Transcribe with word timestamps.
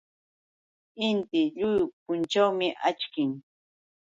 Inti 1.07 1.41
lliw 1.59 1.79
punćhawmi 2.03 2.67
akchin. 2.89 3.31